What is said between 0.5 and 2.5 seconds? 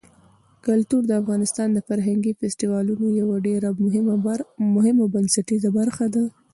کلتور د افغانستان د فرهنګي